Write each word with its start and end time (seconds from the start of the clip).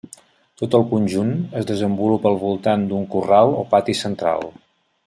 Tot 0.61 0.77
el 0.77 0.85
conjunt 0.93 1.35
es 1.61 1.69
desenvolupa 1.73 2.33
al 2.33 2.41
voltant 2.47 2.89
d'un 2.91 3.07
corral 3.17 3.57
o 3.61 3.65
pati 3.77 3.99
central. 4.05 4.53